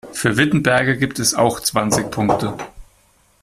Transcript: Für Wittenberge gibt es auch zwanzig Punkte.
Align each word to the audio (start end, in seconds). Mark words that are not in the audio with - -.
Für 0.13 0.35
Wittenberge 0.35 0.97
gibt 0.97 1.19
es 1.19 1.35
auch 1.35 1.59
zwanzig 1.59 2.09
Punkte. 2.09 2.55